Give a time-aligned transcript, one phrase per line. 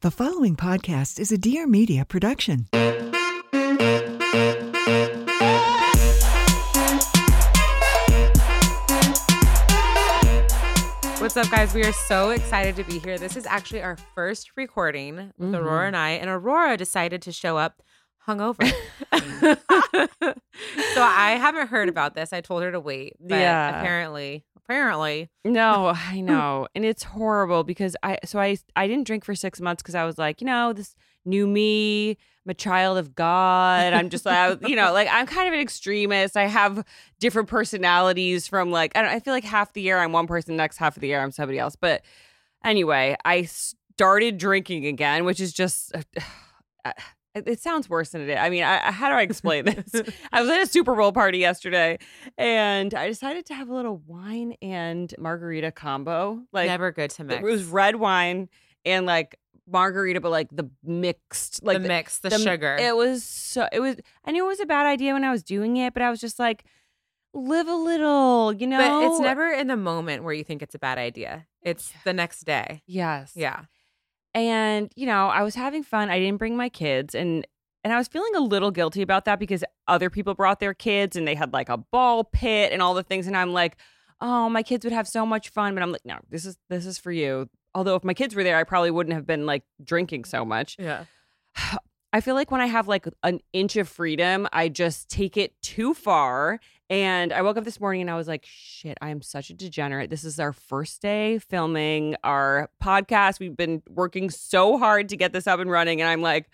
[0.00, 2.68] The following podcast is a Dear Media production.
[11.20, 11.74] What's up, guys?
[11.74, 13.18] We are so excited to be here.
[13.18, 15.54] This is actually our first recording with Mm-hmm.
[15.56, 17.82] Aurora and I, and Aurora decided to show up
[18.26, 18.62] hungover.
[20.94, 22.32] so I haven't heard about this.
[22.32, 23.78] I told her to wait, but Yeah.
[23.80, 26.68] apparently, apparently, No, I know.
[26.74, 30.04] and it's horrible because I so I I didn't drink for 6 months cuz I
[30.04, 33.92] was like, you know, this new me, I'm a child of God.
[33.92, 36.36] I'm just like, you know, like I'm kind of an extremist.
[36.36, 36.84] I have
[37.20, 40.56] different personalities from like I don't I feel like half the year I'm one person,
[40.56, 41.76] next half of the year I'm somebody else.
[41.76, 42.02] But
[42.64, 45.92] anyway, I started drinking again, which is just
[46.84, 46.92] uh,
[47.46, 48.38] it sounds worse than it is.
[48.38, 49.92] I mean, I, how do I explain this?
[50.32, 51.98] I was at a Super Bowl party yesterday,
[52.36, 56.42] and I decided to have a little wine and margarita combo.
[56.52, 57.40] Like never good to mix.
[57.40, 58.48] it was red wine
[58.84, 59.38] and like
[59.70, 62.76] margarita, but like the mixed, like the mix, the, sugar.
[62.80, 63.68] It was so.
[63.72, 63.96] It was.
[64.24, 66.20] I knew it was a bad idea when I was doing it, but I was
[66.20, 66.64] just like,
[67.34, 68.78] live a little, you know.
[68.78, 71.46] but it's never in the moment where you think it's a bad idea.
[71.62, 72.82] It's the next day.
[72.86, 73.32] Yes.
[73.34, 73.62] Yeah.
[74.38, 77.46] And you know i was having fun i didn't bring my kids and
[77.84, 81.16] and i was feeling a little guilty about that because other people brought their kids
[81.16, 83.76] and they had like a ball pit and all the things and i'm like
[84.20, 86.86] oh my kids would have so much fun but i'm like no this is this
[86.86, 89.62] is for you although if my kids were there i probably wouldn't have been like
[89.82, 91.04] drinking so much Yeah.
[92.10, 95.52] I feel like when I have like an inch of freedom, I just take it
[95.60, 96.58] too far.
[96.90, 99.54] And I woke up this morning and I was like, shit, I am such a
[99.54, 100.08] degenerate.
[100.08, 103.40] This is our first day filming our podcast.
[103.40, 106.00] We've been working so hard to get this up and running.
[106.00, 106.48] And I'm like,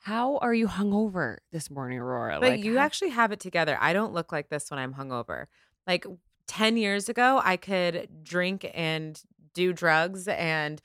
[0.00, 2.38] how are you hungover this morning, Aurora?
[2.40, 3.76] But like, you how- actually have it together.
[3.78, 5.46] I don't look like this when I'm hungover.
[5.86, 6.06] Like
[6.46, 9.20] 10 years ago, I could drink and
[9.52, 10.80] do drugs and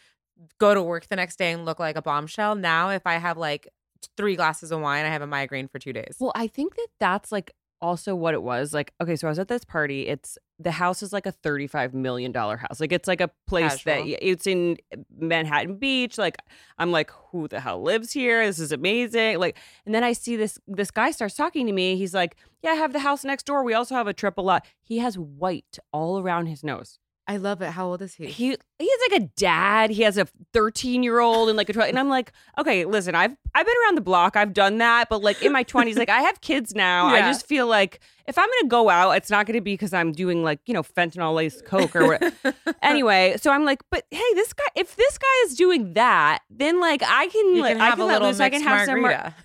[0.57, 2.55] go to work the next day and look like a bombshell.
[2.55, 3.69] Now, if I have like
[4.17, 6.17] three glasses of wine, I have a migraine for two days.
[6.19, 7.51] Well, I think that that's like
[7.83, 8.73] also what it was.
[8.73, 10.07] Like, okay, so I was at this party.
[10.07, 12.79] It's the house is like a thirty-five million dollar house.
[12.79, 14.77] Like, it's like a place that it's in
[15.15, 16.17] Manhattan Beach.
[16.17, 16.37] Like,
[16.79, 18.45] I'm like, who the hell lives here?
[18.45, 19.37] This is amazing.
[19.39, 21.97] Like, and then I see this this guy starts talking to me.
[21.97, 23.63] He's like, yeah, I have the house next door.
[23.63, 24.65] We also have a triple lot.
[24.81, 26.99] He has white all around his nose.
[27.25, 27.69] I love it.
[27.71, 28.25] How old is he?
[28.27, 29.91] He he's like a dad.
[29.91, 31.89] He has a 13 year old and like a 12.
[31.89, 34.35] And I'm like, okay, listen, I've I've been around the block.
[34.35, 37.07] I've done that, but like in my 20s, like I have kids now.
[37.07, 40.11] I just feel like if I'm gonna go out, it's not gonna be because I'm
[40.11, 42.33] doing like you know fentanyl laced coke or what.
[42.81, 46.81] anyway, so I'm like, but hey, this guy, if this guy is doing that, then
[46.81, 48.39] like I can you like can I have can a let little loose.
[48.41, 49.01] I can have some.
[49.01, 49.35] mar- margarita.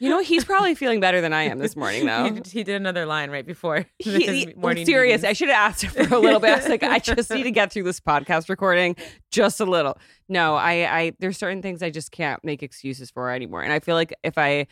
[0.00, 2.24] You know, he's probably feeling better than I am this morning though.
[2.24, 5.22] he, he did another line right before He- morning serious.
[5.22, 6.50] I should have asked him for a little bit.
[6.50, 8.96] I was like, I just need to get through this podcast recording
[9.30, 9.98] just a little.
[10.28, 13.62] No, I, I, there's certain things I just can't make excuses for anymore.
[13.62, 14.66] And I feel like if I,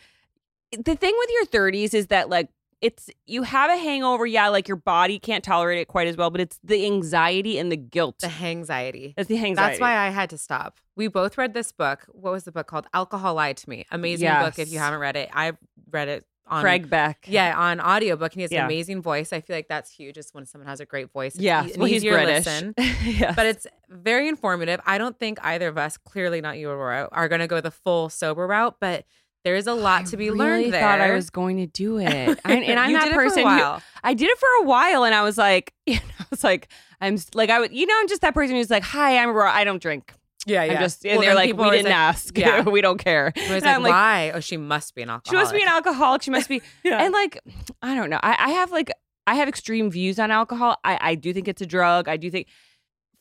[0.71, 2.49] the thing with your 30s is that like,
[2.81, 6.29] it's you have a hangover, yeah, like your body can't tolerate it quite as well,
[6.29, 8.19] but it's the anxiety and the guilt.
[8.19, 9.13] the anxiety.
[9.17, 9.55] It's the anxiety.
[9.55, 10.77] That's why I had to stop.
[10.95, 12.05] We both read this book.
[12.09, 12.87] What was the book called?
[12.93, 13.85] Alcohol Lied to Me.
[13.91, 15.29] Amazing book if you haven't read it.
[15.33, 15.53] I
[15.91, 17.25] read it on Craig Beck.
[17.27, 18.61] Yeah, on audiobook and he has Yeah.
[18.61, 19.31] an amazing voice.
[19.33, 21.35] I feel like that's huge just when someone has a great voice.
[21.35, 21.65] It's Yeah.
[21.67, 22.45] e- Well, he's British.
[23.03, 23.33] yeah.
[23.35, 24.79] But it's very informative.
[24.85, 27.69] I don't think either of us, clearly not you, Aurora, are going to go the
[27.71, 29.05] full sober route, but
[29.43, 30.81] there is a lot to be I learned really there.
[30.81, 32.39] thought I was going to do it.
[32.45, 33.81] I, and I'm You that did it for a person who.
[34.03, 36.67] I did it for a while, and I was like, you know, I was like,
[37.01, 39.51] I'm like, I would, you know, I'm just that person who's like, hi, I'm Aurora.
[39.51, 40.13] I don't drink.
[40.45, 42.37] yeah, I'm just, and Well, they're like, we didn't like- ask.
[42.37, 42.61] Yeah.
[42.69, 43.31] we don't care.
[43.35, 44.31] I was And like, I'm like, why?
[44.35, 45.27] Oh, she must be an alcoholic.
[45.27, 45.43] she alcoholic.
[45.45, 46.21] must be an alcoholic.
[46.21, 47.03] She must be, Yeah.
[47.03, 47.39] and like,
[47.81, 48.19] I don't know.
[48.21, 48.91] I, I have like,
[49.27, 50.77] I have extreme views on alcohol.
[50.83, 52.07] I, I do think it's a drug.
[52.09, 52.47] I do think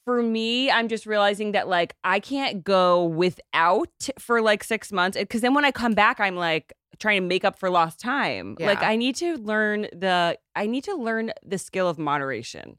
[0.09, 5.19] for me, I'm just realizing that like I can't go without for like six months
[5.19, 8.01] eh, because then when I come back, I'm like trying to make up for lost
[8.01, 8.57] time.
[8.59, 12.79] Like I need to learn the I need to learn the skill of moderation.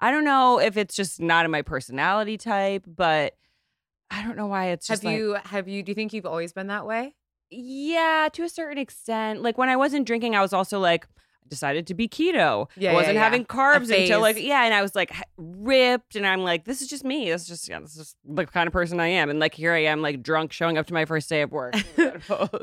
[0.00, 3.34] I don't know if it's just not in my personality type, but
[4.10, 6.24] I don't know why it's Have just like- you have you do you think you've
[6.24, 7.14] always been that way?
[7.50, 9.42] yeah, to a certain extent.
[9.42, 11.06] Like when I wasn't drinking, I was also like
[11.50, 12.70] decided to be keto.
[12.76, 13.24] Yeah, I wasn't yeah.
[13.24, 16.88] having carbs until like yeah, and I was like ripped, and I'm like, this is
[16.88, 17.30] just me.
[17.30, 19.28] This is just yeah, this is the kind of person I am.
[19.28, 21.74] And like here I am, like drunk, showing up to my first day of work.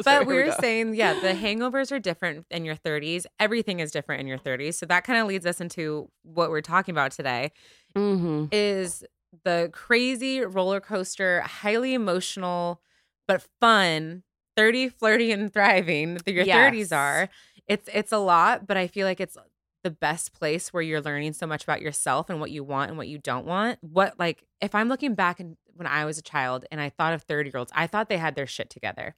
[0.03, 3.25] But we were saying, yeah, the hangovers are different in your 30s.
[3.39, 4.75] Everything is different in your 30s.
[4.75, 7.51] So that kind of leads us into what we're talking about today
[7.95, 9.03] hmm is
[9.43, 12.81] the crazy roller coaster, highly emotional
[13.27, 14.23] but fun
[14.57, 16.73] 30, flirty and thriving that your Yes.
[16.73, 17.29] 30s are.
[17.67, 19.37] It's it's a lot, but I feel like it's
[19.83, 22.97] the best place where you're learning so much about yourself and what you want and
[22.97, 23.79] what you don't want.
[23.81, 27.13] What like if I'm looking back and when I was a child and I thought
[27.13, 29.15] of 30 year olds, I thought they had their shit together.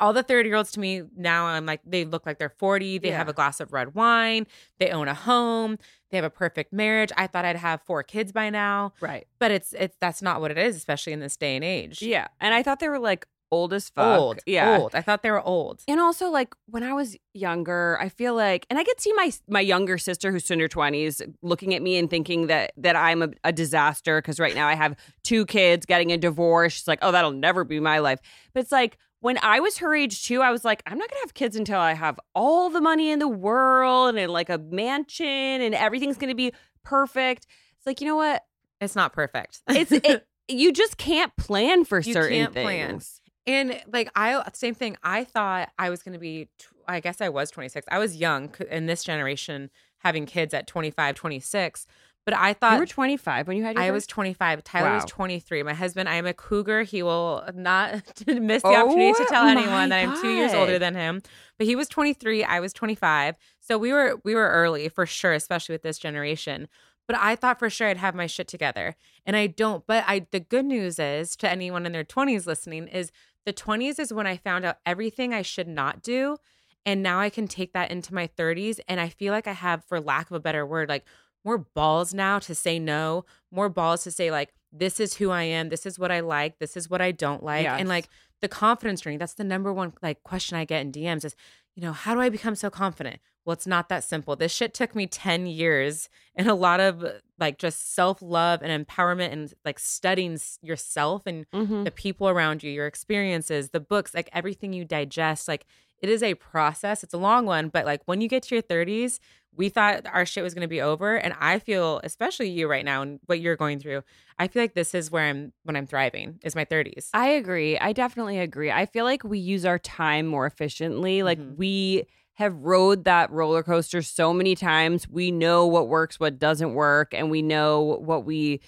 [0.00, 2.98] All the 30 year olds to me now, I'm like, they look like they're 40.
[2.98, 4.46] They have a glass of red wine.
[4.78, 5.78] They own a home.
[6.10, 7.12] They have a perfect marriage.
[7.16, 9.26] I thought I'd have four kids by now, right.
[9.38, 12.02] but it's it's that's not what it is, especially in this day and age.
[12.02, 14.18] Yeah, and I thought they were like old as fuck.
[14.18, 14.40] old.
[14.46, 14.78] yeah.
[14.78, 14.94] old.
[14.96, 15.82] I thought they were old.
[15.86, 19.30] And also, like when I was younger, I feel like, and I could see my
[19.48, 23.22] my younger sister who's in her twenties looking at me and thinking that that I'm
[23.22, 26.72] a, a disaster because right now I have two kids, getting a divorce.
[26.72, 28.18] She's like, oh, that'll never be my life.
[28.54, 31.20] But it's like when I was her age too, I was like, I'm not gonna
[31.22, 35.26] have kids until I have all the money in the world and like a mansion
[35.26, 36.52] and everything's gonna be
[36.82, 37.46] perfect.
[37.76, 38.42] It's like you know what?
[38.80, 39.60] It's not perfect.
[39.68, 42.64] It's it, you just can't plan for You certain can't things.
[42.64, 43.00] plan.
[43.46, 44.96] And like I uh, same thing.
[45.02, 46.48] I thought I was going to be
[46.86, 47.86] I guess I was 26.
[47.90, 51.86] I was young in this generation having kids at 25, 26.
[52.24, 53.94] But I thought You were 25 when you had your I first?
[53.94, 54.62] was 25.
[54.62, 55.64] Tyler was 23.
[55.64, 56.82] My husband, I am a cougar.
[56.84, 57.94] He will not
[58.26, 61.20] miss the Oh opportunity to oh tell anyone that I'm 2 years older than him.
[61.58, 63.36] But he was 23, I was 25.
[63.60, 66.68] So we were we were early for sure, especially with this generation.
[67.08, 68.94] But I thought for sure I'd have my shit together.
[69.26, 69.84] And I don't.
[69.88, 73.10] But I the good news is to anyone in their 20s listening is
[73.44, 76.36] the 20s is when I found out everything I should not do.
[76.84, 78.80] And now I can take that into my 30s.
[78.88, 81.04] And I feel like I have, for lack of a better word, like
[81.44, 85.42] more balls now to say no, more balls to say, like, this is who I
[85.42, 85.68] am.
[85.68, 86.58] This is what I like.
[86.58, 87.64] This is what I don't like.
[87.64, 87.78] Yes.
[87.78, 88.08] And like
[88.40, 91.36] the confidence drink, that's the number one like question I get in DMs is,
[91.74, 93.20] you know, how do I become so confident?
[93.44, 94.36] Well, it's not that simple.
[94.36, 97.04] This shit took me 10 years and a lot of
[97.40, 101.84] like just self love and empowerment and like studying yourself and Mhm.
[101.84, 105.48] the people around you, your experiences, the books, like everything you digest.
[105.48, 105.66] Like
[106.00, 107.02] it is a process.
[107.02, 109.18] It's a long one, but like when you get to your 30s,
[109.54, 111.16] we thought our shit was going to be over.
[111.16, 114.02] And I feel, especially you right now and what you're going through,
[114.38, 117.10] I feel like this is where I'm when I'm thriving is my 30s.
[117.12, 117.76] I agree.
[117.78, 118.70] I definitely agree.
[118.70, 121.22] I feel like we use our time more efficiently.
[121.22, 121.56] Like Mhm.
[121.56, 125.08] we have rode that roller coaster so many times.
[125.08, 128.60] We know what works, what doesn't work, and we know what we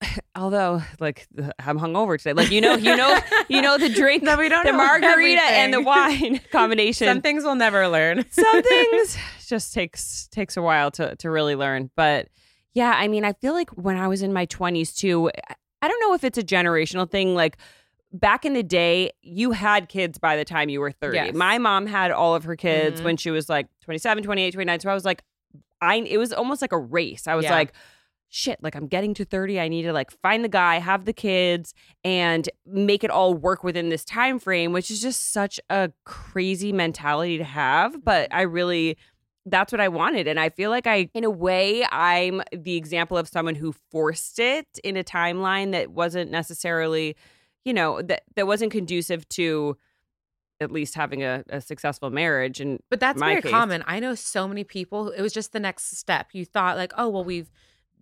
[0.36, 1.26] although like
[1.58, 2.32] I'm hungover today.
[2.32, 3.18] Like you know, you know,
[3.48, 7.08] you know the drink, No, we don't the margarita and the wine combination.
[7.08, 8.24] Some things we'll never learn.
[8.30, 9.16] some things
[9.48, 12.28] just takes takes a while to to really learn but
[12.74, 15.30] yeah i mean i feel like when i was in my 20s too
[15.80, 17.56] i don't know if it's a generational thing like
[18.12, 21.34] back in the day you had kids by the time you were 30 Yes.
[21.34, 23.04] my mom had all of her kids Mhm.
[23.04, 25.22] when she was like 27 28 29 so i was like
[25.82, 27.52] i it was almost like a race i was Yeah.
[27.52, 27.72] like
[28.30, 31.12] shit like i'm getting to 30 i need to like find the guy have the
[31.12, 35.90] kids and make it all work within this time frame which is just such a
[36.04, 38.96] crazy mentality to have but i really
[39.46, 43.16] that's what i wanted and i feel like i in a way i'm the example
[43.16, 47.16] of someone who forced it in a timeline that wasn't necessarily
[47.68, 49.76] you know that that wasn't conducive to
[50.60, 53.50] at least having a, a successful marriage and But that's very case.
[53.50, 53.84] common.
[53.86, 55.10] I know so many people.
[55.10, 56.28] It was just the next step.
[56.32, 57.50] You thought like, oh well, we've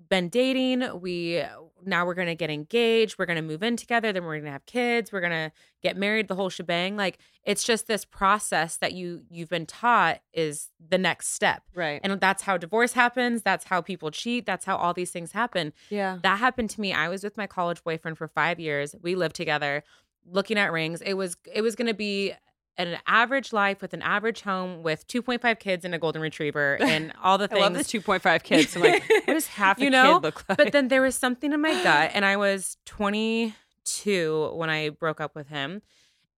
[0.09, 1.01] been dating.
[1.01, 1.43] We
[1.85, 3.19] now we're gonna get engaged.
[3.19, 4.13] We're gonna move in together.
[4.13, 5.13] Then we're gonna have kids.
[5.13, 6.29] We're gonna get married.
[6.29, 6.97] The whole shebang.
[6.97, 11.63] Like it's just this process that you you've been taught is the next step.
[11.75, 13.43] right And that's how divorce happens.
[13.43, 14.47] That's how people cheat.
[14.47, 15.73] That's how all these things happen.
[15.91, 16.93] yeah That happened to me.
[16.93, 18.95] I was with my college boyfriend for five years.
[19.01, 19.85] We lived together,
[20.25, 21.01] looking at rings.
[21.03, 22.33] It was it was going to be
[22.79, 27.13] an average life with an average home with 2.5 kids and a golden retriever and
[27.23, 27.61] all the things.
[27.61, 28.77] I love the 2.5 kids.
[28.77, 30.15] I'm like, what does half a You know?
[30.17, 30.59] kid look like?
[30.59, 35.21] but then there was something in my gut, and I was 22 when I broke
[35.21, 35.83] up with him,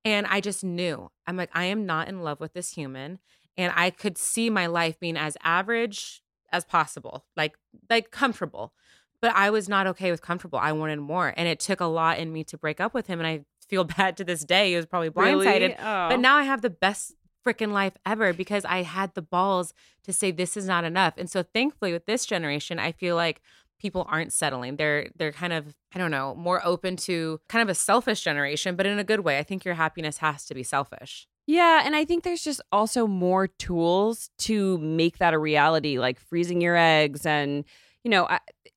[0.05, 1.11] and I just knew.
[1.27, 3.19] I'm like, I am not in love with this human,
[3.57, 7.57] and I could see my life being as average as possible, like
[7.91, 8.73] like comfortable.
[9.21, 10.59] but I was not okay with comfortable.
[10.61, 11.35] I wanted more.
[11.37, 13.19] And it took a lot in me to break up with him.
[13.19, 14.75] And I feel bad to this day.
[14.75, 15.61] It was probably blindsided.
[15.61, 15.77] Really?
[15.79, 16.09] Oh.
[16.09, 17.15] But now I have the best
[17.47, 19.73] freaking life ever because I had the balls
[20.05, 21.15] to say this is not enough.
[21.17, 23.41] And so thankfully with this generation, I feel like
[23.79, 24.77] people aren't settling.
[24.77, 28.77] They're they're kind of, I don't know, more open to kind of a selfish generation,
[28.77, 29.39] but in a good way.
[29.39, 31.29] I think your happiness has to be selfish.
[31.47, 36.21] Yeah, and I think there's just also more tools to make that a reality, like
[36.21, 37.65] freezing your eggs and,
[38.05, 38.29] you know,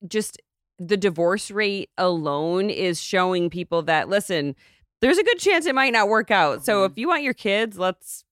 [0.07, 0.39] just
[0.79, 4.55] the divorce rate alone is showing people that listen,
[5.01, 6.63] there's a good chance it might not work out.
[6.65, 6.91] So Mm-hmm.
[6.91, 8.24] if you want your kids, let's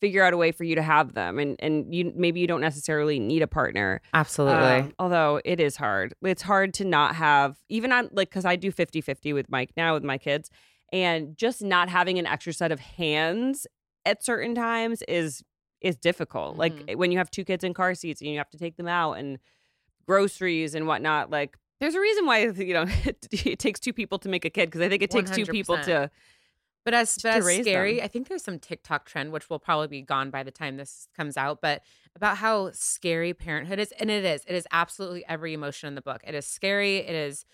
[0.00, 2.62] figure out a way for you to have them and and you maybe you don't
[2.62, 4.00] necessarily need a partner.
[4.14, 4.56] Absolutely.
[4.78, 6.14] Um, although it is hard.
[6.22, 9.92] It's hard to not have even on like cuz I do 50/50 with Mike now
[9.94, 10.50] with my kids
[10.92, 13.66] and just not having an extra set of hands
[14.06, 15.42] at certain times is
[15.82, 16.56] is difficult.
[16.56, 18.88] Like when you have two kids in car seats and you have to take them
[18.88, 19.38] out and
[20.06, 22.86] groceries and whatnot, like there's a reason why you know
[23.32, 25.76] it takes two people to make a kid because I think it takes two people
[25.84, 26.10] to
[26.84, 28.04] But as, but as scary, them.
[28.04, 31.08] I think there's some TikTok trend, which will probably be gone by the time this
[31.16, 31.82] comes out, but
[32.16, 33.92] about how scary parenthood is.
[34.00, 34.44] And it is.
[34.46, 36.22] It is absolutely every emotion in the book.
[36.24, 36.98] It is scary.
[36.98, 37.44] It is,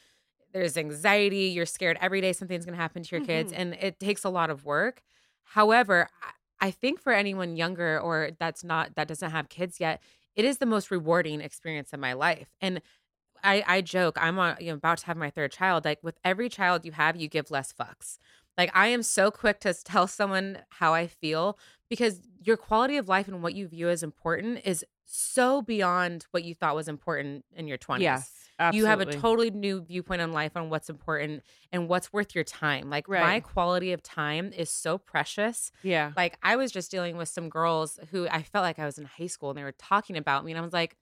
[0.52, 1.46] there's anxiety.
[1.48, 3.52] You're scared every day something's going to happen to your kids.
[3.52, 3.58] Mhm.
[3.58, 5.02] And it takes a lot of work.
[5.44, 10.00] However, I- I think for anyone younger or that's not, that doesn't have kids yet,
[10.34, 12.54] it is the most rewarding experience of my life.
[12.62, 12.80] And
[13.44, 15.84] I, I joke, I'm on, you know, about to have my third child.
[15.84, 18.18] Like with every child you have, you give less fucks.
[18.58, 21.58] Like I am so quick to tell someone how I feel
[21.90, 26.42] because your quality of life and what you view as important is so beyond what
[26.44, 28.00] you thought was important in your 20s.
[28.00, 28.32] yes.
[28.58, 28.78] Absolutely.
[28.78, 32.42] You have a totally new viewpoint on life on what's important and what's worth your
[32.44, 32.88] time.
[32.88, 35.70] Like my quality of time is so precious.
[35.82, 36.12] yeah.
[36.16, 39.04] Like I was just dealing with some girls who I felt like I was in
[39.04, 40.96] high school and they were talking about me and I was like,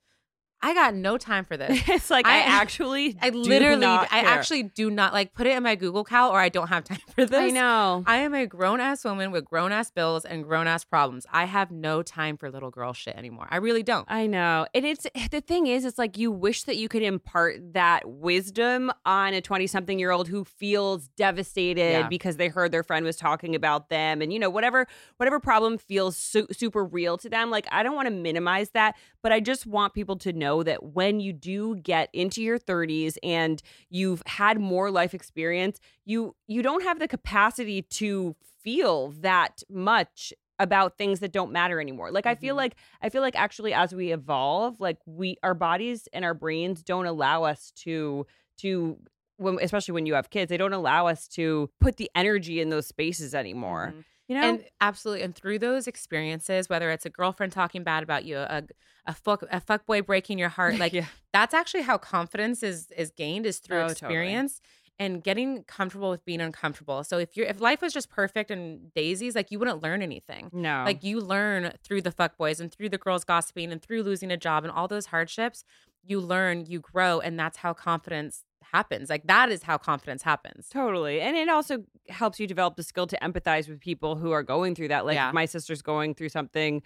[0.65, 1.83] I got no time for this.
[1.89, 4.25] it's like I, I- actually I literally, I care.
[4.27, 6.99] actually do not like put it in my Google Cal or I don't have time
[7.15, 7.39] for this.
[7.39, 8.03] I know.
[8.07, 11.27] I am a grown ass woman with grown ass bills and grown ass problems.
[11.31, 13.47] I have no time for little girl shit anymore.
[13.51, 14.07] I really don't.
[14.11, 14.67] I know.
[14.75, 18.91] And it's the thing is, it's like you wish that you could impart that wisdom
[19.05, 22.09] on a 20 something year old who feels devastated Yeah.
[22.09, 24.87] because they heard their friend was talking about them and, you know, whatever,
[25.19, 27.51] whatever problem feels su- super real to them.
[27.51, 30.83] Like, I don't want to minimize that, but I just want people to know that
[30.83, 36.63] when you do get into your 30s and you've had more life experience, you you
[36.63, 42.13] don't have the capacity to feel that much about things that don't matter anymore.
[42.13, 42.59] Like I feel Mhm.
[42.59, 46.83] like I feel like actually as we evolve, like we our bodies and our brains
[46.85, 48.27] don't allow us to
[48.59, 48.99] to
[49.37, 52.69] when, especially when you have kids, they don't allow us to put the energy in
[52.71, 53.93] those spaces anymore.
[53.97, 54.05] Mhm.
[54.29, 54.43] You know?
[54.43, 58.63] And absolutely, and through those experiences, whether it's a girlfriend talking bad about you, a
[59.07, 61.07] a fuck a fuck boy breaking your heart, like yeah.
[61.33, 63.93] that's actually how confidence is is gained is through Oh, totally.
[63.93, 64.61] experience
[64.99, 67.03] and getting comfortable with being uncomfortable.
[67.05, 70.51] So if you're if life was just perfect and daisies, like you wouldn't learn anything.
[70.53, 70.85] No.
[70.87, 74.31] Like you learn through the fuck boys and through the girls gossiping and through losing
[74.31, 75.65] a job and all those hardships,
[76.03, 79.11] you learn, you grow, and that's how confidence happens.
[79.11, 80.69] Like that is how confidence happens.
[80.69, 81.21] Totally.
[81.21, 84.75] And it also helps you develop the skill to empathize with people who are going
[84.75, 85.05] through that.
[85.07, 85.31] Like Yeah.
[85.33, 86.83] my sister's going through something,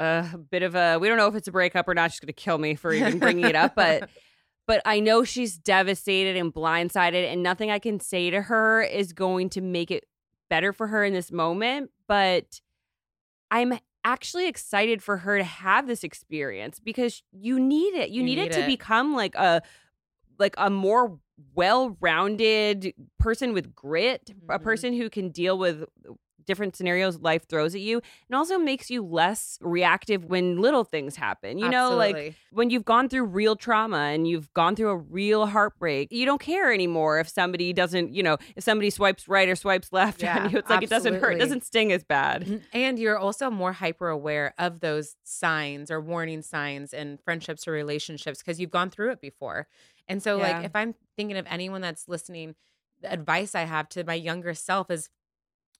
[0.00, 2.12] uh, a bit of a, we don't know if it's a breakup or not.
[2.12, 4.08] She's going to kill me for even bringing it up, but,
[4.66, 9.12] but I know she's devastated and blindsided and nothing I can say to her is
[9.12, 10.04] going to make it
[10.50, 11.90] better for her in this moment.
[12.06, 12.60] But
[13.50, 18.10] I'm actually excited for her to have this experience because you need it.
[18.10, 18.66] You, You need, it need to it.
[18.66, 19.62] become like a
[20.38, 21.18] like a more
[21.54, 24.62] well-rounded person with grit, a Mhm.
[24.62, 25.84] person who can deal with
[26.44, 31.14] different scenarios life throws at you and also makes you less reactive when little things
[31.14, 31.58] happen.
[31.58, 35.44] You know, like when you've gone through real trauma and you've gone through a real
[35.44, 39.56] heartbreak, you don't care anymore if somebody doesn't, you know, if somebody swipes right or
[39.56, 40.56] swipes left Yeah, on you.
[40.58, 42.46] It's like it doesn't hurt, it doesn't sting as bad.
[42.46, 42.62] Mhm.
[42.72, 47.72] And you're also more hyper aware of those signs or warning signs in friendships or
[47.72, 49.68] relationships because you've gone through it before.
[50.08, 50.58] And so, Yeah.
[50.58, 52.54] like, if I'm thinking of anyone that's listening,
[53.00, 55.08] the advice I have to my younger self is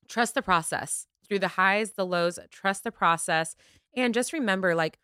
[0.09, 3.57] trust the process through the highs, the lows, trust the process.
[3.95, 4.99] And just remember, like,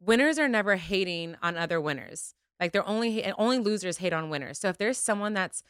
[0.00, 2.34] winners are never hating on other winners.
[2.58, 4.58] Like, they're only, only losers hate on winners.
[4.58, 5.62] So if there's someone that's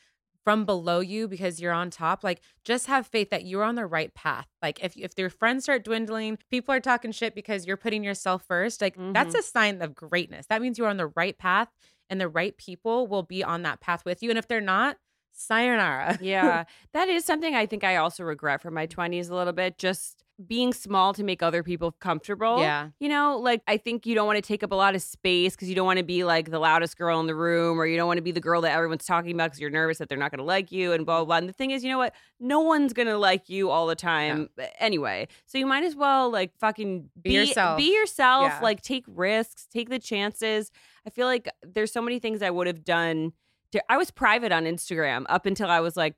[0.44, 3.86] from below you because you're on top like just have faith that you're on the
[3.86, 4.46] right path.
[4.62, 8.44] Like if if your friends start dwindling people are talking shit because you're putting yourself
[8.46, 9.38] first like that's mm-hmm.
[9.38, 10.46] a sign of greatness.
[10.48, 11.68] That means you're on the right path
[12.08, 14.96] and the right people will be on that path with you and if they're not
[15.32, 16.18] sayonara.
[16.20, 19.78] Yeah, that is something I think I also regret from my 20s a little bit.
[19.78, 22.60] Just being small to make other people comfortable.
[22.60, 22.88] Yeah.
[22.98, 25.54] You know, like I think you don't want to take up a lot of space
[25.54, 27.96] because you don't want to be like the loudest girl in the room or you
[27.96, 30.18] don't want to be the girl that everyone's talking about because you're nervous that they're
[30.18, 31.36] not going to like you and blah, blah, blah.
[31.36, 32.14] And the thing is, you know what?
[32.38, 35.28] No one's going to like you all the time anyway.
[35.46, 37.76] So you might as well like fucking Be yourself.
[37.76, 38.52] Be yourself.
[38.54, 38.60] Yeah.
[38.62, 40.70] Like take risks, take the chances.
[41.06, 43.32] I feel like there's so many things I would have done.
[43.72, 46.14] To, I was private on Instagram up until I was like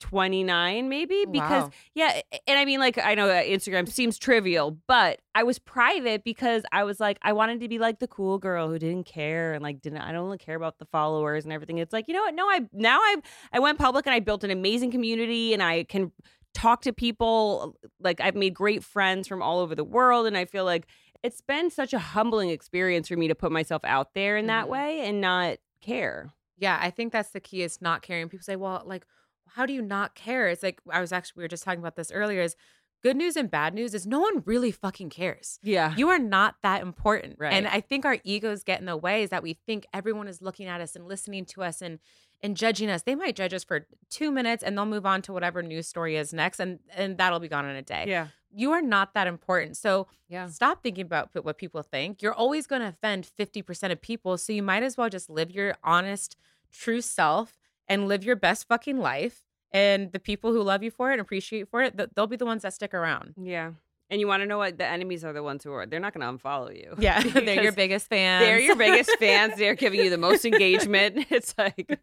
[0.00, 1.70] 29 maybe because Wow.
[1.94, 6.24] yeah and i mean like i know that instagram seems trivial but i was private
[6.24, 9.52] because i was like i wanted to be like the cool girl who didn't care
[9.52, 12.14] and like didn't i don't really care about the followers and everything it's like you
[12.14, 13.16] know what no i now i
[13.52, 16.10] i went public and i built an amazing community and i can
[16.54, 20.44] talk to people like i've made great friends from all over the world and i
[20.44, 20.86] feel like
[21.22, 24.64] it's been such a humbling experience for me to put myself out there in that
[24.66, 24.70] Mhm.
[24.70, 28.28] way and not care Yeah, I think that's the key is not caring.
[28.28, 29.06] People say, well, like,
[29.54, 30.48] how do you not care?
[30.48, 32.56] It's like, I was actually, we were just talking about this earlier is
[33.02, 35.58] good news and bad news is no one really fucking cares.
[35.62, 37.36] yeah You are not that important.
[37.38, 37.52] Right.
[37.54, 40.42] And I think our egos get in the way is that we think everyone is
[40.42, 41.98] looking at us and listening to us and
[42.42, 43.02] and judging us.
[43.02, 46.16] They might judge us for two minutes and they'll move on to whatever news story
[46.16, 48.04] is next and and that'll be gone in a day.
[48.08, 49.76] yeah You are not that important.
[49.78, 52.20] So yeah stop thinking about what people think.
[52.22, 54.36] You're always going to offend 50% of people.
[54.36, 56.36] So you might as well just live your honest,
[56.70, 57.58] true self
[57.90, 59.42] and live your best fucking life.
[59.72, 62.46] And the people who love you for it and appreciate for it, they'll be the
[62.46, 63.34] ones that stick around.
[63.36, 63.72] Yeah.
[64.10, 66.12] And you want to know what the enemies are the ones who are they're not
[66.12, 66.94] going to unfollow you.
[66.98, 67.22] Yeah.
[67.22, 68.44] they're your biggest fans.
[68.44, 69.56] They're your biggest fans.
[69.56, 71.26] They're giving you the most engagement.
[71.30, 71.98] It's like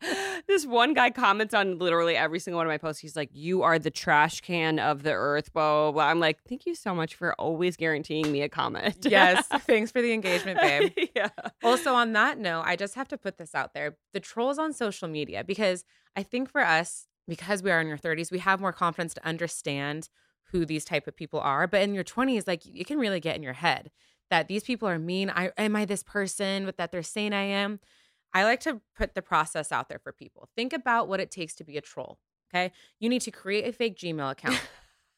[0.47, 3.01] this one guy comments on literally every single one of my posts.
[3.01, 5.91] He's like, "You are the trash can of the earth." Blah blah.
[5.91, 6.05] blah.
[6.05, 9.45] I'm like, "Thank you so much for always guaranteeing me a comment." yes.
[9.67, 10.93] Thanks for the engagement, babe.
[11.15, 11.29] yeah.
[11.63, 14.73] also on that note i just have to put this out there the trolls on
[14.73, 15.83] social media because
[16.15, 19.25] i think for us because we are in your 30s we have more confidence to
[19.25, 20.09] understand
[20.51, 23.35] who these type of people are but in your 20s like it can really get
[23.35, 23.91] in your head
[24.29, 27.43] that these people are mean i am i this person with that they're saying i
[27.43, 27.79] am
[28.33, 31.55] i like to put the process out there for people think about what it takes
[31.55, 32.19] to be a troll
[32.53, 34.59] okay you need to create a fake gmail account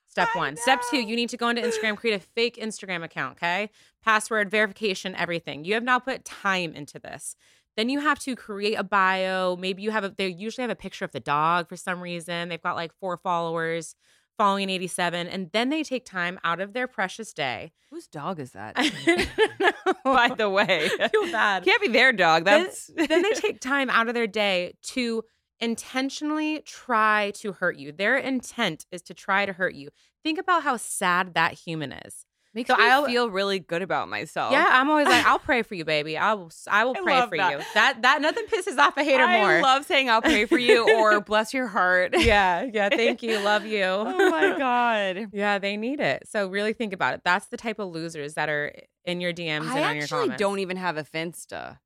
[0.09, 0.57] Step one.
[0.57, 3.69] Step two, you need to go into Instagram, create a fake Instagram account, okay?
[4.03, 5.63] Password, verification, everything.
[5.63, 7.35] You have now put time into this.
[7.77, 9.55] Then you have to create a bio.
[9.55, 12.49] Maybe you have a, they usually have a picture of the dog for some reason.
[12.49, 13.95] They've got like four followers,
[14.39, 15.27] following 87.
[15.27, 17.71] And then they take time out of their precious day.
[17.91, 18.75] Whose dog is that?
[20.03, 21.63] By the way, feel bad.
[21.65, 22.45] can't be their dog.
[22.45, 25.23] Then- That's then they take time out of their day to
[25.59, 27.91] intentionally try to hurt you.
[27.91, 29.89] Their intent is to try to hurt you.
[30.23, 32.25] Think about how sad that human is.
[32.53, 34.51] Makes So I'll- feel really good about myself.
[34.51, 36.17] Yeah, I'm always like, I'll pray for you, baby.
[36.17, 36.51] I will.
[36.69, 37.51] I will pray love for that.
[37.59, 37.65] you.
[37.73, 39.61] That that nothing pisses off a hater I more.
[39.61, 42.13] love saying I'll pray for you or bless your heart.
[42.17, 42.89] yeah, yeah.
[42.89, 43.39] Thank you.
[43.39, 43.83] Love you.
[43.83, 45.29] oh my god.
[45.33, 46.27] yeah, they need it.
[46.27, 47.21] So really think about it.
[47.23, 48.73] That's the type of losers that are
[49.05, 50.19] in your DMs I and on your talk.
[50.19, 51.77] I actually don't even have a Finsta.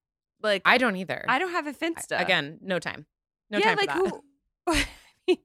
[0.42, 1.24] Like I don't either.
[1.28, 2.20] I don't have a Finsta.
[2.20, 3.06] Again, no time.
[3.50, 4.86] No yeah, time like for that.
[5.28, 5.36] who?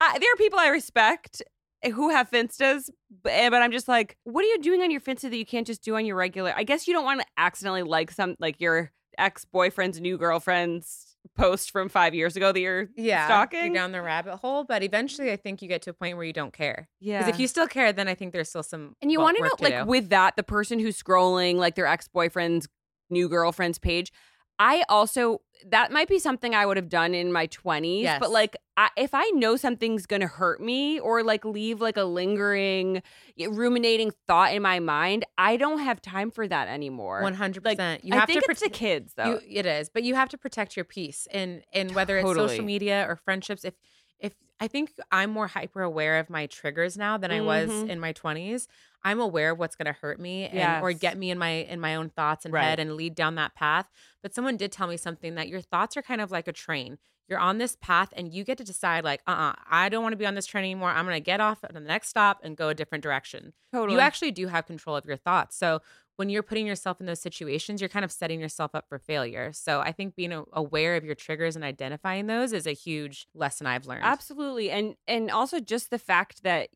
[0.00, 1.42] I, there are people I respect
[1.84, 2.90] who have Finstas,
[3.22, 5.46] but, eh, but I'm just like, what are you doing on your Finsta that you
[5.46, 6.52] can't just do on your regular?
[6.56, 11.16] I guess you don't want to accidentally like some like your ex boyfriend's new girlfriend's
[11.36, 13.66] post from five years ago that you're yeah, stalking.
[13.66, 14.64] you're down the rabbit hole.
[14.64, 16.88] But eventually, I think you get to a point where you don't care.
[17.00, 18.94] yeah, Because if you still care, then I think there's still some.
[19.02, 19.84] And you want to know, like, do.
[19.84, 22.68] with that, the person who's scrolling, like, their ex boyfriend's
[23.10, 24.12] new girlfriend's page,
[24.58, 28.02] I also, that might be something I would have done in my 20s.
[28.02, 28.18] Yes.
[28.20, 31.96] But, like, I, if I know something's going to hurt me or, like, leave, like,
[31.96, 33.02] a lingering,
[33.38, 37.22] ruminating thought in my mind, I don't have time for that anymore.
[37.22, 38.04] One hundred Like, percent.
[38.04, 39.30] You I have think to it's the kids, though.
[39.30, 42.48] You, it is, but you have to protect your peace, and and whether it's Totally.
[42.48, 43.64] social media or friendships.
[43.64, 43.74] If
[44.20, 47.90] if I think I'm more hyper aware of my triggers now than I was Mhm.
[47.90, 48.66] in my 20s.
[49.04, 51.80] I'm aware of what's going to hurt me and or get me in my in
[51.80, 52.64] my own thoughts and Right.
[52.64, 53.88] head and lead down that path.
[54.22, 56.98] But someone did tell me something that your thoughts are kind of like a train.
[57.28, 60.16] You're on this path and you get to decide like, uh-uh, I don't want to
[60.16, 60.88] be on this train anymore.
[60.90, 63.52] I'm going to get off at the next stop and go a different direction.
[63.72, 63.94] totally.
[63.94, 65.54] You actually do have control of your thoughts.
[65.56, 65.80] So
[66.16, 69.52] when you're putting yourself in those situations, you're kind of setting yourself up for failure.
[69.52, 73.66] So I think being aware of your triggers and identifying those is a huge lesson
[73.66, 74.04] I've learned.
[74.04, 74.70] Absolutely.
[74.70, 76.70] And and also just the fact that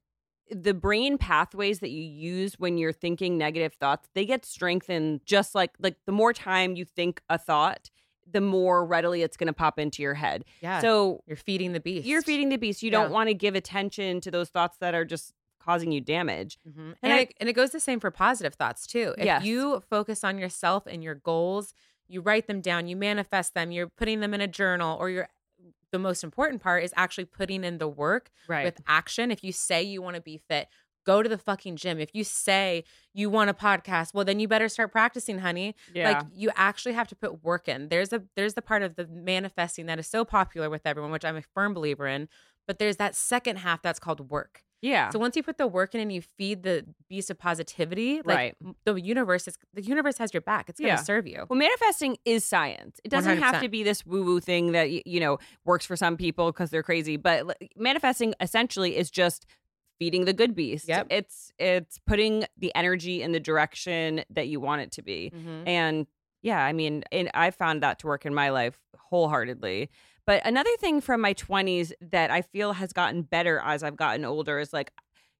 [0.54, 5.54] the brain pathways that you use when you're thinking negative thoughts, they get strengthened just
[5.54, 7.90] like like the more time you think a thought,
[8.30, 10.44] the more readily it's going to pop into your head.
[10.60, 10.80] Yeah.
[10.80, 12.06] So you're feeding the beast.
[12.06, 12.82] you're feeding the beast.
[12.82, 13.00] You Yeah.
[13.02, 16.58] don't want to give attention to those thoughts that are just causing you damage.
[16.68, 16.76] Mhm.
[16.76, 19.14] And And, I- it, and it goes the same for positive thoughts too.
[19.18, 19.44] If Yes.
[19.44, 21.72] you focus on yourself and your goals,
[22.08, 25.28] you write them down, you manifest them, you're putting them in a journal, or you're
[25.92, 28.64] the most important part is actually putting in the work Right.
[28.64, 29.30] with action.
[29.30, 30.68] If you say you want to be fit,
[31.04, 31.98] go to the fucking gym.
[32.00, 35.74] If you say you want a podcast, well then you better start practicing, honey.
[35.94, 36.10] Yeah.
[36.10, 37.88] Like you actually have to put work in.
[37.88, 41.24] There's a there's the part of the manifesting that is so popular with everyone, which
[41.24, 42.28] I'm a firm believer in.
[42.66, 44.62] But there's that second half that's called work.
[44.82, 45.08] Yeah.
[45.10, 48.36] So once you put the work in and you feed the beast of positivity, like
[48.36, 48.56] Right.
[48.84, 50.68] the universe is the universe has your back.
[50.68, 51.02] It's going to Yeah.
[51.02, 51.46] serve you.
[51.48, 53.00] Well, manifesting is science.
[53.04, 53.62] It doesn't have 100%.
[53.62, 56.82] to be this woo woo thing that, you know, works for some people because they're
[56.82, 57.16] crazy.
[57.16, 59.46] But like, manifesting essentially is just
[59.98, 60.88] feeding the good beast.
[60.88, 61.06] Yep.
[61.10, 65.30] It's it's putting the energy in the direction that you want it to be.
[65.34, 65.68] Mhm.
[65.68, 66.06] And
[66.42, 69.90] yeah, I mean, and I found that to work in my life wholeheartedly.
[70.26, 74.24] But another thing from my 20s that I feel has gotten better as I've gotten
[74.24, 74.92] older is like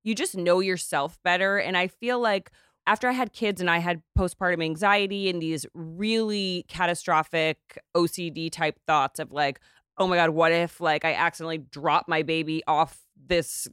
[0.04, 1.58] you just know yourself better.
[1.58, 2.50] And I feel like
[2.86, 7.58] after I had kids and I had postpartum anxiety and these really catastrophic
[7.96, 9.60] OCD type thoughts of like,
[9.98, 13.68] oh my God, what if like I accidentally drop my baby off this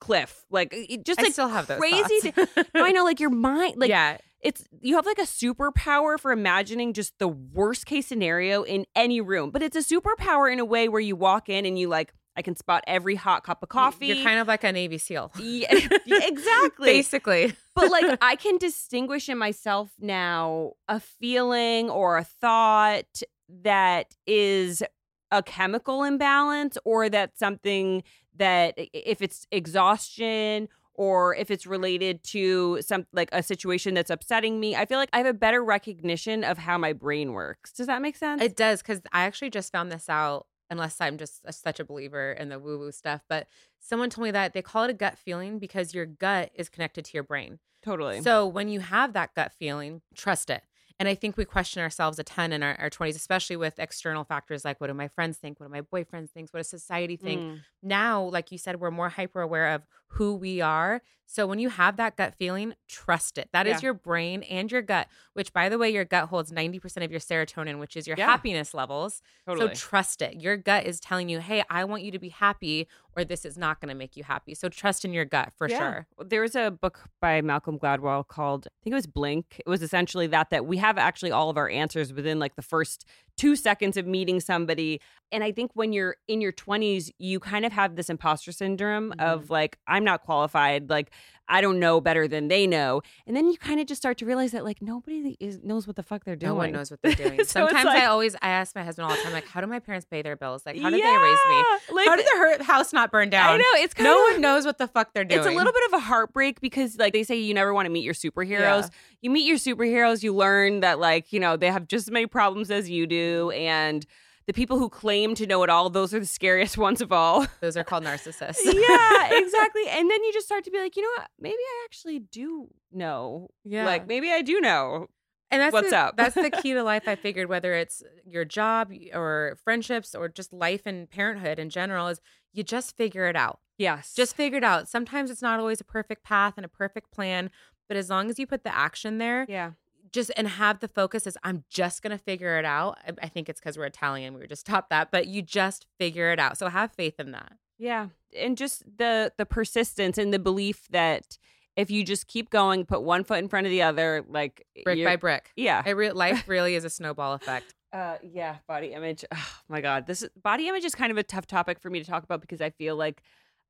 [0.00, 0.44] cliff?
[0.50, 2.30] Like, it just I like still have those crazy.
[2.30, 2.52] thoughts.
[2.74, 6.32] no, I know, like your mind, like yeah, it's you have like a superpower for
[6.32, 10.64] imagining just the worst case scenario in any room but it's a superpower in a
[10.64, 13.68] way where you walk in and you like i can spot every hot cup of
[13.68, 15.32] coffee You're kind of like a Navy SEAL.
[15.38, 15.68] yeah,
[16.06, 17.54] exactly Basically.
[17.74, 23.22] but like i can distinguish in myself now a feeling or a thought
[23.62, 24.82] that is
[25.30, 28.02] a chemical imbalance or that something
[28.36, 30.68] that if it's exhaustion
[31.02, 35.08] or if it's related to some like a situation that's upsetting me i feel like
[35.12, 38.56] i have a better recognition of how my brain works does that make sense It
[38.56, 40.46] does because I actually just found this out.
[40.70, 43.46] Unless I'm just a, such a believer in the woo woo stuff, but
[43.78, 47.04] someone told me that they call it a gut feeling because your gut is connected
[47.04, 47.58] to your brain.
[47.84, 50.62] totally So when you have that gut feeling, trust it.
[51.02, 54.22] And I think we question ourselves a ton in our, our 20s, especially with external
[54.22, 55.58] factors like what do my friends think?
[55.58, 56.50] What do my boyfriends think?
[56.52, 57.42] What does society think?
[57.42, 57.58] Mm.
[57.82, 61.02] Now, like you said, we're more hyper aware of who we are.
[61.26, 63.48] So when you have that gut feeling, trust it.
[63.52, 63.86] That is Yeah.
[63.86, 67.18] your brain and your gut, which by the way, your gut holds 90% of your
[67.18, 68.26] serotonin, which is your Yeah.
[68.26, 69.22] happiness levels.
[69.44, 70.40] totally So trust it.
[70.40, 73.58] Your gut is telling you, hey, I want you to be happy, or this is
[73.58, 74.54] not going to make you happy.
[74.54, 75.78] So trust in your gut for Yeah.
[75.78, 76.06] sure.
[76.24, 79.60] There was a book by Malcolm Gladwell called I think it was Blink.
[79.64, 82.62] It was essentially that that we have actually all of our answers within like the
[82.62, 83.04] first
[83.36, 85.00] 2 seconds of meeting somebody.
[85.30, 89.12] And I think when you're in your 20s, you kind of have this imposter syndrome
[89.18, 89.52] of mm-hmm.
[89.52, 91.10] like I'm not qualified, like
[91.48, 93.02] I don't know better than they know.
[93.26, 95.96] And then you kind of just start to realize that like nobody is knows what
[95.96, 96.52] the fuck they're doing.
[96.52, 97.44] No one knows what they're doing.
[97.44, 99.66] So Sometimes like- I always I ask my husband all the time, like, how do
[99.66, 100.64] my parents pay their bills?
[100.64, 101.64] Like, how did they raise me?
[101.94, 103.54] Like, how did their house not burn down?
[103.54, 105.40] I know it's kind No of one knows what the fuck they're doing.
[105.40, 107.90] It's a little bit of a heartbreak because, like, they say you never want to
[107.90, 108.82] meet your superheroes.
[108.82, 108.88] Yeah.
[109.20, 112.26] You meet your superheroes, you learn that, like, you know, they have just as many
[112.26, 113.21] problems as you do.
[113.50, 114.06] And
[114.46, 117.46] the people who claim to know it all, those are the scariest ones of all.
[117.60, 118.58] Those are called narcissists.
[118.64, 119.82] yeah, exactly.
[119.88, 121.30] And then you just start to be like, you know what?
[121.38, 123.48] Maybe I actually do know.
[123.64, 123.84] Yeah.
[123.84, 125.08] Like, maybe I do know.
[125.50, 126.16] And that's What's the, up?
[126.16, 127.06] that's the key to life.
[127.06, 132.08] I figured whether it's your job or friendships or just life and parenthood in general,
[132.08, 132.22] is
[132.54, 133.60] you just figure it out.
[133.76, 134.14] Yes.
[134.14, 134.88] Just figure it out.
[134.88, 137.50] Sometimes it's not always a perfect path and a perfect plan,
[137.86, 139.72] but as long as you put the action there, yeah.
[140.12, 142.98] Just and have the focus as I'm just gonna figure it out.
[143.06, 144.34] I, I think it's because we're Italian.
[144.34, 146.58] We were just taught that, but you just figure it out.
[146.58, 147.52] So have faith in that.
[147.78, 151.38] Yeah, and just the the persistence and the belief that
[151.76, 155.04] if you just keep going, put one foot in front of the other, like Brick
[155.04, 155.50] by brick.
[155.56, 155.82] Yeah.
[155.84, 157.74] It re- life really is a snowball effect.
[157.92, 159.24] Uh, yeah, body image.
[159.32, 162.00] Oh my god, this is, body image is kind of a tough topic for me
[162.00, 163.22] to talk about because I feel like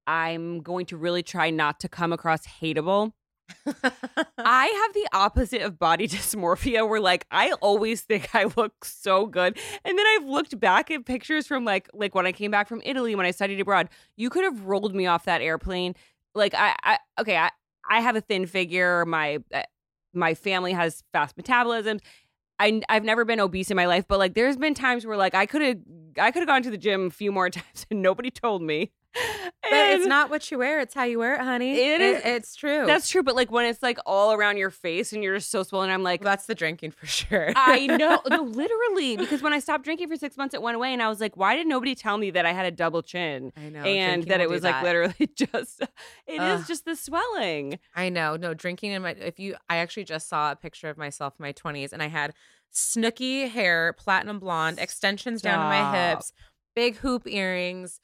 [0.06, 3.12] I'm going to really try not to come across hateable.
[4.38, 9.26] I have the opposite of body dysmorphia where like I always think I look so
[9.26, 9.58] good.
[9.84, 12.82] And then I've looked back at pictures from like like when I came back from
[12.84, 13.88] Italy when I studied abroad.
[14.16, 15.94] You could have rolled me off that airplane.
[16.34, 17.50] Like I, I okay, I
[17.88, 19.04] I have a thin figure.
[19.06, 19.62] My uh,
[20.14, 22.00] my family has fast metabolisms.
[22.58, 25.34] I I've never been obese in my life, but like there's been times where like
[25.34, 25.78] I could have
[26.18, 28.92] I could have gone to the gym a few more times and nobody told me.
[29.70, 31.72] But it's not what you wear; it's how you wear it, honey.
[31.78, 32.84] It is- it's true.
[32.84, 35.62] That's true, but like when it's like all around your face and you're just so
[35.62, 37.52] swollen, I'm like, that's the drinking for sure.
[37.56, 40.92] I know, no, literally, because when I stopped drinking for six months, it went away,
[40.92, 43.52] and I was like, why did nobody tell me that I had a double chin?
[43.56, 44.84] I know, and that it was like that.
[44.84, 45.80] literally just,
[46.26, 46.64] it is Ugh.
[46.66, 47.78] just the swelling.
[47.94, 48.36] I know.
[48.36, 51.44] No, drinking in my if you I actually just saw a picture of myself in
[51.44, 52.34] my 20s and I had
[52.74, 56.32] Snooki hair, platinum blonde, extensions down to my hips,
[56.74, 58.00] big hoop earrings,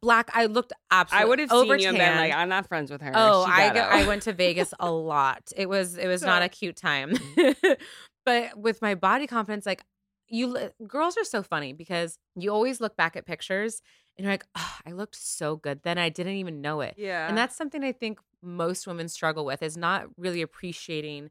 [0.00, 2.66] black I looked absolutely I would have over seen you and been like, I'm not
[2.66, 3.12] friends with her.
[3.14, 3.80] Oh, I go.
[3.80, 5.50] I went to Vegas a lot.
[5.56, 7.12] It was it was not a cute time.
[7.12, 7.72] Mm-hmm.
[8.26, 9.82] but with my body confidence like
[10.28, 13.80] you girls are so funny because you always look back at pictures
[14.16, 15.96] and you're like, oh, I looked so good then.
[15.96, 16.94] I didn't even know it.
[16.98, 21.30] yeah, And that's something I think most women struggle with is not really appreciating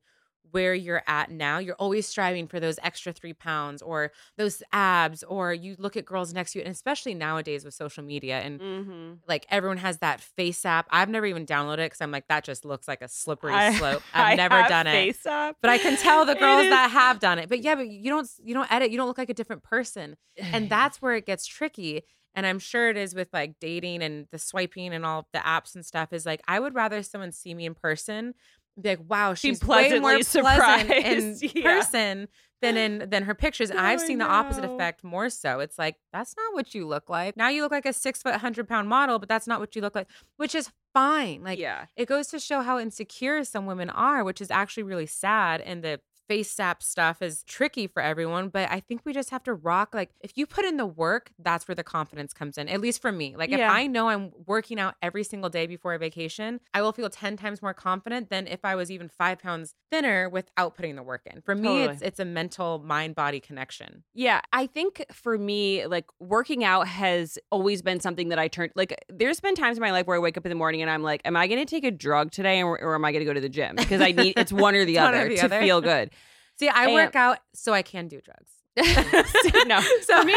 [0.51, 1.57] where you're at now.
[1.57, 6.05] You're always striving for those extra three pounds or those abs, or you look at
[6.05, 9.13] girls next to you, and especially nowadays with social media and Mm-hmm.
[9.27, 10.87] like everyone has that face app.
[10.89, 14.01] I've never even downloaded it because I'm like, that just looks like a slippery slope.
[14.13, 15.17] I I've never have done it.
[15.25, 15.57] Up.
[15.61, 17.49] But I can tell the girls is- that have done it.
[17.49, 20.15] But yeah, but you don't you don't edit, you don't look like a different person.
[20.37, 22.03] And that's where it gets tricky.
[22.35, 25.73] And I'm sure it is with like dating and the swiping and all the apps
[25.73, 28.35] and stuff is like I would rather someone see me in person
[28.81, 31.37] be like, wow, she's way more pleasantly pleasant in.
[31.55, 31.63] Yeah.
[31.63, 32.27] person
[32.61, 33.69] than in than her pictures.
[33.69, 35.59] And I've seen the opposite effect more so.
[35.59, 37.37] It's like, that's not what you look like.
[37.37, 39.81] Now you look like a six foot hundred pound model, but that's not what you
[39.81, 41.43] look like, which is fine.
[41.43, 41.85] Like yeah.
[41.95, 45.61] it goes to show how insecure some women are, which is actually really sad.
[45.61, 48.49] And the FaceApp stuff is tricky for everyone.
[48.49, 49.93] But I think we just have to rock.
[49.93, 53.01] Like, if you put in the work, that's where the confidence comes in, at least
[53.01, 53.35] for me.
[53.37, 56.91] Like, if I know I'm working out every single day before a vacation, I will
[56.91, 60.95] feel 10 times more confident than if I was even five pounds thinner without putting
[60.95, 61.41] the work in.
[61.41, 62.07] For me, it's Totally.
[62.07, 64.03] it's a mental mind body connection.
[64.13, 68.73] Yeah, I think for me, like working out has always been something that I turned
[68.75, 68.93] like.
[69.09, 71.03] There's been times in my life where I wake up in the morning and I'm
[71.03, 73.25] like, "Am I going to take a drug today, or, or am I going to
[73.25, 75.29] go to the gym?" Because I need it's one or the It's one or other
[75.29, 75.59] the to other.
[75.61, 76.11] feel good.
[76.59, 78.51] See, I And- work out so I can do drugs.
[79.67, 80.33] no, So for me,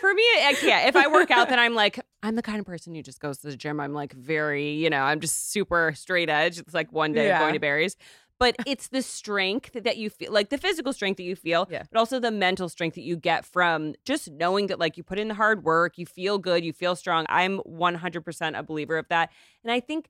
[0.00, 0.88] for me, I can't.
[0.88, 3.38] If I work out, then I'm like, I'm the kind of person who just goes
[3.38, 3.80] to the gym.
[3.80, 6.58] I'm like very, you know, I'm just super straight edge.
[6.58, 7.38] It's like one day Yeah.
[7.40, 7.96] going to Barry's.
[8.38, 11.84] But it's the strength that you feel, like the physical strength that you feel, Yeah.
[11.92, 15.18] but also the mental strength that you get from just knowing that, like, you put
[15.18, 17.24] in the hard work, you feel good, you feel strong.
[17.28, 19.30] I'm 100% a believer of that.
[19.62, 20.08] And I think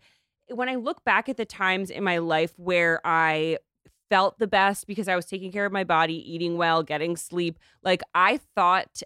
[0.49, 3.59] when I look back at the times in my life where I
[4.13, 7.59] felt the best because I was taking care of my body, eating well, getting sleep.
[7.83, 9.03] Like I thought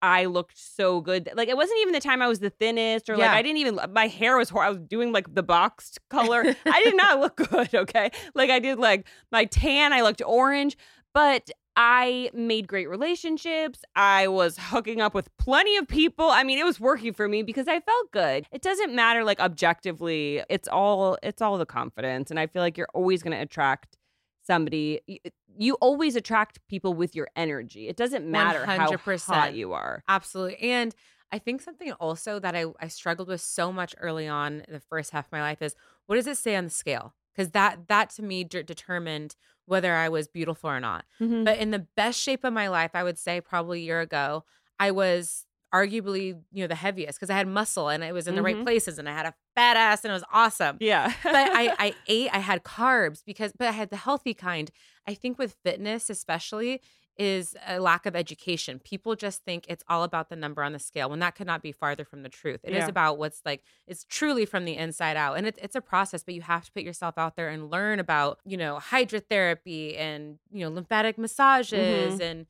[0.00, 1.28] I looked so good.
[1.34, 3.34] Like it wasn't even the time I was the thinnest or like Yeah.
[3.34, 6.42] I didn't even my hair was I was doing like the boxed color.
[6.66, 8.12] I did not look good, okay?
[8.34, 10.78] Like I did like my tan, I looked orange,
[11.12, 13.82] but I made great relationships.
[13.94, 16.30] I was hooking up with plenty of people.
[16.30, 18.46] I mean, it was working for me because I felt good.
[18.52, 20.42] It doesn't matter like objectively.
[20.48, 23.98] It's all it's all the confidence and I feel like you're always going to attract
[24.46, 25.18] somebody you,
[25.56, 27.88] you always attract people with your energy.
[27.88, 29.24] It doesn't matter how 100%.
[29.26, 30.02] hot you are.
[30.08, 30.58] Absolutely.
[30.70, 30.94] And
[31.32, 34.80] I think something also that I, I struggled with so much early on in the
[34.80, 35.74] first half of my life is
[36.06, 37.14] what does it say on the scale?
[37.34, 39.34] Because that that to me de- determined
[39.66, 41.04] whether I was beautiful or not.
[41.20, 41.44] Mm-hmm.
[41.44, 44.44] But in the best shape of my life, I would say probably a year ago,
[44.78, 48.34] I was arguably you know the heaviest because I had muscle and it was in
[48.36, 48.62] the right Mhm.
[48.62, 51.12] places and I had a fat ass and it was awesome yeah.
[51.24, 54.70] but I, I ate, I had carbs because, but I had the healthy kind.
[55.06, 56.80] I think with fitness, especially,
[57.16, 58.80] is a lack of education.
[58.80, 61.62] People just think it's all about the number on the scale when that could not
[61.62, 62.60] be farther from the truth.
[62.64, 62.88] It is Yeah.
[62.88, 65.36] about what's like, it's truly from the inside out.
[65.38, 68.00] And it, it's a process, but you have to put yourself out there and learn
[68.00, 72.46] about, you know, hydrotherapy and, you know, lymphatic massages and, m-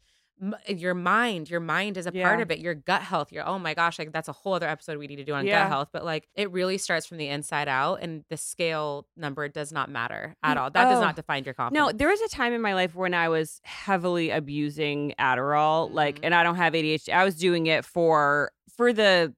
[0.69, 2.43] your mind your mind is a part Mm-hmm.
[2.43, 4.99] Of it your gut health your oh my gosh like that's a whole other episode
[4.99, 5.63] we need to do on Yeah.
[5.63, 9.49] gut health but like it really starts from the inside out and the scale number
[9.49, 11.03] does not matter at all that does Oh.
[11.03, 13.61] not define your confidence No, there was a time in my life when I was
[13.65, 16.25] heavily abusing Adderall, like, Mhm.
[16.25, 17.13] and I don't have ADHD.
[17.13, 19.33] I was doing it for for the,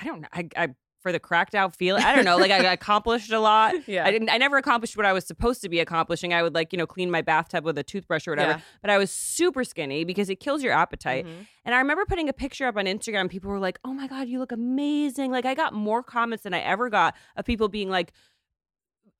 [0.00, 0.68] I don't know, I, I
[1.06, 2.02] for the cracked out feeling.
[2.02, 3.74] I don't know, like I accomplished a lot.
[3.86, 4.28] yeah I didn't.
[4.28, 6.34] I never accomplished what I was supposed to be accomplishing.
[6.34, 8.50] I would like you know clean my bathtub with a toothbrush or whatever.
[8.52, 8.60] Yeah.
[8.82, 11.24] But I was super skinny because it kills your appetite.
[11.26, 11.46] Mhm.
[11.64, 13.30] And I remember putting a picture up on Instagram.
[13.30, 16.54] People were like, "Oh my god, you look amazing!" Like I got more comments than
[16.54, 18.12] I ever got of people being like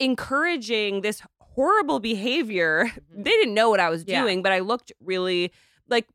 [0.01, 2.87] encouraging this horrible behavior.
[2.87, 3.25] Mhm.
[3.25, 4.21] They didn't know what I was Yeah.
[4.23, 5.53] doing, but I looked really
[5.89, 6.09] like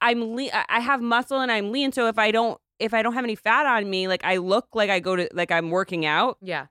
[0.00, 0.50] I'm lean.
[0.68, 1.92] I have muscle and I'm lean.
[1.92, 4.68] So if I don't if I don't have any fat on me, like I look
[4.74, 6.66] like I go to like I'm working out, yeah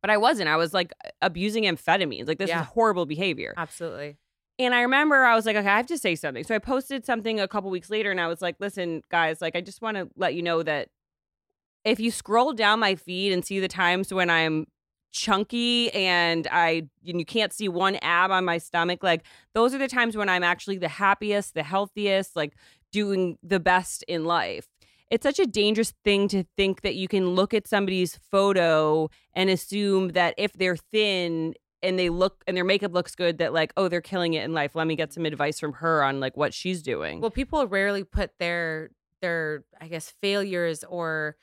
[0.00, 0.48] but I wasn't.
[0.48, 2.26] I was like abusing amphetamines.
[2.26, 2.62] Like this Yeah.
[2.62, 3.54] is horrible behavior.
[3.56, 4.16] absolutely
[4.58, 6.42] And I remember I was like, okay, I have to say something.
[6.44, 9.54] So I posted something a couple weeks later and I was like, listen, guys, like
[9.54, 10.88] I just want to let you know that
[11.84, 14.66] if you scroll down my feed and see the times when I'm
[15.12, 19.22] chunky and I and you can't see one ab on my stomach, like
[19.54, 22.54] those are the times when I'm actually the happiest, the healthiest, like
[22.92, 24.66] doing the best in life.
[25.12, 29.50] It's such a dangerous thing to think that you can look at somebody's photo and
[29.50, 33.74] assume that if they're thin and they look and their makeup looks good that like
[33.76, 36.34] oh they're killing it in life let me get some advice from her on like
[36.34, 41.36] what she's doing well people rarely put their their i guess failures or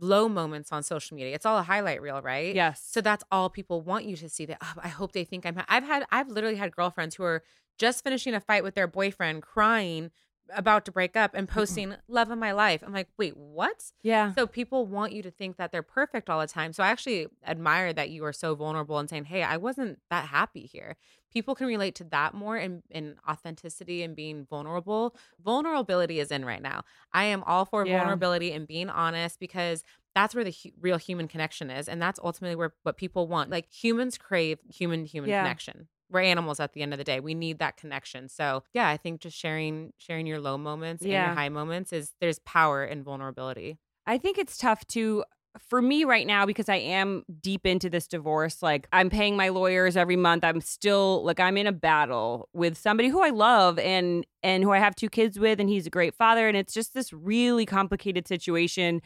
[0.00, 3.48] low moments on social media it's all a highlight reel right yes So that's all
[3.48, 4.44] people want you to see.
[4.44, 5.56] That oh, I hope they think I'm.
[5.56, 5.64] Ha-.
[5.68, 7.42] I've had I've literally had girlfriends who are
[7.78, 10.10] just finishing a fight with their boyfriend, crying
[10.52, 12.82] about to break up and posting love of my life.
[12.84, 13.92] I'm like, wait, what?
[14.02, 14.32] Yeah.
[14.34, 16.72] So people want you to think that they're perfect all the time.
[16.72, 20.26] So I actually admire that you are so vulnerable and saying, "Hey, I wasn't that
[20.28, 20.96] happy here."
[21.32, 25.16] People can relate to that more in in authenticity and being vulnerable.
[25.42, 26.82] Vulnerability is in right now.
[27.12, 27.98] I am all for Yeah.
[27.98, 32.20] vulnerability and being honest because that's where the hu- real human connection is and that's
[32.22, 33.50] ultimately where what people want.
[33.50, 35.40] Like humans crave human to human Yeah.
[35.42, 35.88] connection.
[36.10, 37.20] We're animals at the end of the day.
[37.20, 38.28] We need that connection.
[38.28, 42.12] So, yeah, I think just sharing sharing your low moments and your high moments is
[42.20, 43.78] there's power in vulnerability.
[44.06, 45.24] I think it's tough to
[45.58, 48.62] for me right now because I am deep into this divorce.
[48.62, 50.44] Like I'm paying my lawyers every month.
[50.44, 54.72] I'm still like I'm in a battle with somebody who I love and and who
[54.72, 57.66] I have two kids with and he's a great father and it's just this really
[57.66, 59.00] complicated situation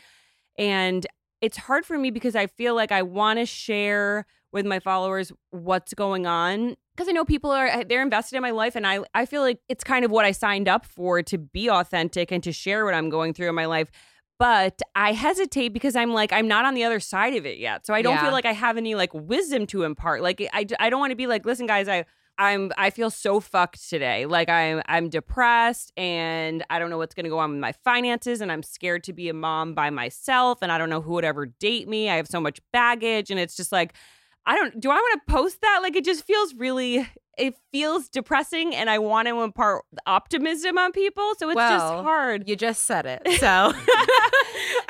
[0.58, 1.06] and
[1.40, 5.32] it's hard for me because I feel like I want to share with my followers
[5.50, 8.84] what's going on because I know people are eh, they're invested in my life and
[8.86, 12.32] I I feel like it's kind of what I signed up for to be authentic
[12.32, 13.90] and to share what I'm going through in my life
[14.38, 17.86] but I hesitate because I'm like I'm not on the other side of it yet.
[17.86, 18.22] So I don't Yeah.
[18.24, 20.22] feel like I have any like wisdom to impart.
[20.22, 22.04] Like I I don't want to be like listen guys, I
[22.36, 24.26] I'm I feel so fucked today.
[24.26, 27.72] Like I'm I'm depressed and I don't know what's going to go on with my
[27.72, 31.14] finances and I'm scared to be a mom by myself and I don't know who
[31.14, 32.08] would ever date me.
[32.08, 33.94] I have so much baggage and it's just like
[34.46, 35.80] I don't do I want to post that?
[35.82, 40.90] Like it just feels really it feels depressing and I want to impart optimism on
[40.92, 41.34] people.
[41.38, 42.48] So it's just hard.
[42.48, 43.22] You just said it.
[43.38, 43.46] So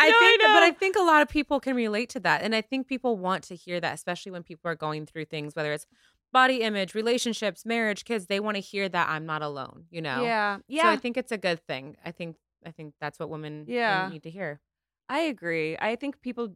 [0.01, 2.43] I No, I but I think a lot of people can relate to that.
[2.43, 5.55] And I think people want to hear that, especially when people are going through things,
[5.55, 5.87] whether it's
[6.33, 10.23] body image, relationships, marriage, kids, they want to hear that I'm not alone, you know?
[10.23, 10.59] Yeah.
[10.69, 10.83] Yeah.
[10.83, 11.97] So I think it's a good thing.
[12.05, 14.09] I think, I think that's what women, women Yeah.
[14.11, 14.61] need to hear.
[15.09, 15.77] I agree.
[15.79, 16.55] I think people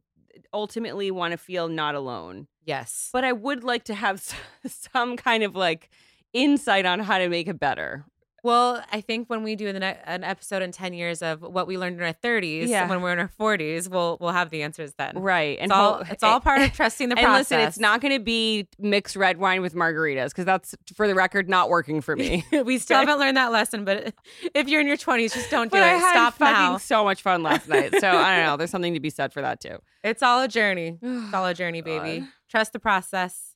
[0.52, 2.46] ultimately want to feel not alone.
[2.64, 3.10] Yes.
[3.12, 4.22] But I would like to have
[4.66, 5.90] some kind of like
[6.32, 8.04] insight on how to make it better.
[8.44, 11.78] Well, I think when we do ne- an episode in 10 years of what we
[11.78, 12.88] learned in our 30s, Yeah.
[12.88, 15.16] when we're in our 40s, we'll, we'll have the answers then.
[15.18, 15.58] Right.
[15.60, 17.50] It's all, it's all part of trusting the and process.
[17.52, 21.14] listen, it's not going to be mixed red wine with margaritas because that's, for the
[21.14, 22.44] record, not working for me.
[22.64, 24.12] we still haven't learned that lesson, but
[24.54, 25.84] if you're in your 20s, just don't do but it.
[25.84, 26.76] I had Stop fucking now.
[26.78, 27.94] so much fun last night.
[28.00, 28.56] So I don't know.
[28.56, 29.78] There's something to be said for that too.
[30.02, 30.98] It's all a journey.
[31.00, 32.26] It's all a journey, baby.
[32.50, 33.51] Trust the process.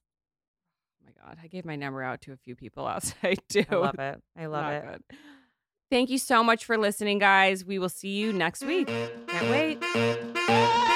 [1.27, 1.39] God.
[1.43, 2.85] I gave my number out to a few people
[3.23, 3.65] night too.
[3.71, 4.23] I love it.
[4.37, 4.85] I love Not it.
[4.85, 5.03] good.
[5.91, 7.65] Thank you so much for listening, guys.
[7.65, 8.89] We will see you next week.
[9.29, 10.96] Can't wait.